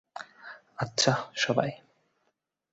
[0.77, 1.11] আচ্ছা,
[1.35, 1.69] সবাই।